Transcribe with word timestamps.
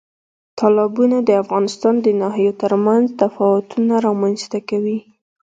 تالابونه 0.59 1.17
د 1.23 1.29
افغانستان 1.43 1.95
د 2.05 2.07
ناحیو 2.21 2.53
ترمنځ 2.61 3.05
تفاوتونه 3.21 3.93
رامنځ 4.07 4.39
ته 4.51 4.59
کوي. 4.69 4.99